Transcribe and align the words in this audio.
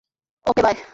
অকে, 0.45 0.61
বায়! 0.65 0.77